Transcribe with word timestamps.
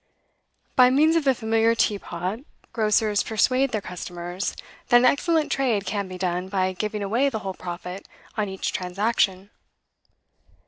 By 0.75 0.89
means 0.89 1.15
of 1.15 1.25
the 1.25 1.35
familiar 1.35 1.75
teapot, 1.75 2.39
grocers 2.73 3.21
persuade 3.21 3.69
their 3.71 3.81
customers 3.81 4.55
that 4.87 4.97
an 4.97 5.05
excellent 5.05 5.51
trade 5.51 5.85
can 5.85 6.07
be 6.07 6.17
done 6.17 6.49
by 6.49 6.73
giving 6.73 7.03
away 7.03 7.29
the 7.29 7.37
whole 7.45 7.53
profit 7.53 8.07
on 8.35 8.49
each 8.49 8.73
transaction. 8.73 9.51